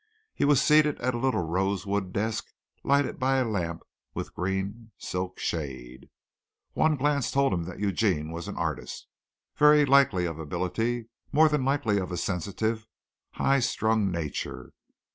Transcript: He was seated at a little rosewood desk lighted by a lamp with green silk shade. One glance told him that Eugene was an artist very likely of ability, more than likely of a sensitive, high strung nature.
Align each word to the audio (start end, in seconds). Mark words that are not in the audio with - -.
He 0.33 0.45
was 0.45 0.59
seated 0.59 0.99
at 0.99 1.13
a 1.13 1.19
little 1.19 1.43
rosewood 1.47 2.11
desk 2.11 2.47
lighted 2.83 3.19
by 3.19 3.37
a 3.37 3.45
lamp 3.45 3.83
with 4.15 4.33
green 4.33 4.89
silk 4.97 5.37
shade. 5.37 6.09
One 6.73 6.95
glance 6.95 7.29
told 7.29 7.53
him 7.53 7.65
that 7.65 7.77
Eugene 7.79 8.31
was 8.31 8.47
an 8.47 8.57
artist 8.57 9.05
very 9.57 9.85
likely 9.85 10.25
of 10.25 10.39
ability, 10.39 11.09
more 11.31 11.49
than 11.49 11.63
likely 11.63 11.99
of 11.99 12.11
a 12.11 12.17
sensitive, 12.17 12.87
high 13.33 13.59
strung 13.59 14.09
nature. 14.09 14.73